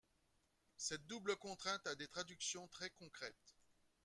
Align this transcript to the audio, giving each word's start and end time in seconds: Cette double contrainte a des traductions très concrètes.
Cette 0.77 1.05
double 1.05 1.35
contrainte 1.35 1.85
a 1.85 1.93
des 1.93 2.07
traductions 2.07 2.67
très 2.69 2.89
concrètes. 2.89 3.55